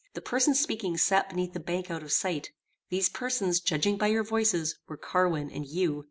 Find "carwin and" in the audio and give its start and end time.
4.97-5.63